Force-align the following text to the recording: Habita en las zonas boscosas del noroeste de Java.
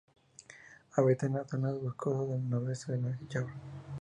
Habita 0.95 1.27
en 1.27 1.33
las 1.35 1.47
zonas 1.47 1.79
boscosas 1.79 2.27
del 2.29 2.49
noroeste 2.49 2.93
de 2.97 3.17
Java. 3.29 3.53